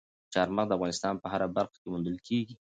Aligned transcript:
چار 0.33 0.47
مغز 0.55 0.67
د 0.69 0.73
افغانستان 0.77 1.13
په 1.21 1.27
هره 1.33 1.47
برخه 1.55 1.77
کې 1.81 1.87
موندل 1.91 2.17
کېږي. 2.27 2.55